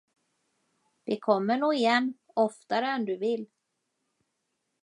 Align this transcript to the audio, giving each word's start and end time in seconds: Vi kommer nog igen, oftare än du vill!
Vi 1.05 1.17
kommer 1.19 1.57
nog 1.57 1.75
igen, 1.75 2.13
oftare 2.33 2.85
än 2.87 3.05
du 3.05 3.17
vill! 3.17 3.45